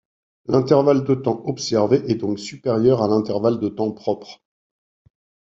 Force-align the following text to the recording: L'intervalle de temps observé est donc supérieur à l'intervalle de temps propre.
L'intervalle 0.47 1.03
de 1.03 1.13
temps 1.13 1.43
observé 1.45 2.01
est 2.09 2.15
donc 2.15 2.39
supérieur 2.39 3.03
à 3.03 3.07
l'intervalle 3.07 3.59
de 3.59 3.69
temps 3.69 3.91
propre. 3.91 4.41